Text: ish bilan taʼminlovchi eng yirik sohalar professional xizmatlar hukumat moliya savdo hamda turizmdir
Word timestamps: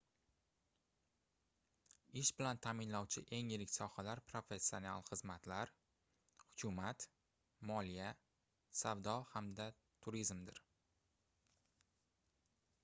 ish 2.21 2.29
bilan 2.37 2.59
taʼminlovchi 2.65 3.21
eng 3.39 3.49
yirik 3.53 3.73
sohalar 3.73 4.21
professional 4.31 5.05
xizmatlar 5.09 5.73
hukumat 6.45 7.05
moliya 7.71 8.07
savdo 8.81 9.15
hamda 9.35 9.67
turizmdir 10.07 10.63